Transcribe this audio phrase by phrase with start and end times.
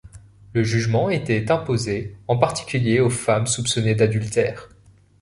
[0.53, 4.67] Le jugement était imposé en particulier aux femmes soupçonnées d'adultère.